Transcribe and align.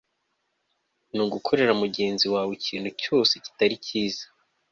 ni 1.13 1.21
ugukorera 1.25 1.73
mugenzi 1.81 2.25
waweikintu 2.33 2.89
cyose 3.01 3.33
kitari 3.43 3.75
cyiza 3.85 4.25